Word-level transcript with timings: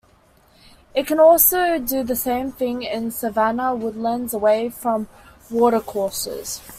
It 0.95 1.05
can 1.05 1.19
also 1.19 1.77
do 1.77 2.01
the 2.01 2.15
same 2.15 2.51
thing 2.51 2.81
in 2.81 3.11
savanna 3.11 3.75
woodlands 3.75 4.33
away 4.33 4.69
from 4.71 5.07
watercourses. 5.51 6.59